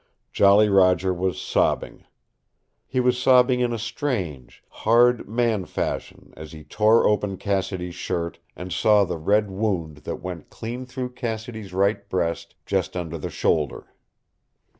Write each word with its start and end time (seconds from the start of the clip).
Jolly 0.33 0.67
Roger 0.67 1.13
was 1.13 1.39
sobbing. 1.39 2.05
He 2.87 2.99
was 2.99 3.21
sobbing, 3.21 3.59
in 3.59 3.71
a 3.71 3.77
strange, 3.77 4.63
hard 4.67 5.29
man 5.29 5.65
fashion, 5.65 6.33
as 6.35 6.53
he 6.53 6.63
tore 6.63 7.07
open 7.07 7.37
Cassidy's 7.37 7.93
shirt 7.93 8.39
and 8.55 8.73
saw 8.73 9.03
the 9.03 9.19
red 9.19 9.51
wound 9.51 9.97
that 9.97 10.15
went 10.19 10.49
clean 10.49 10.87
through 10.87 11.11
Cassidy's 11.11 11.71
right 11.71 12.09
breast 12.09 12.55
just 12.65 12.97
under 12.97 13.19
the 13.19 13.29
shoulder. 13.29 13.93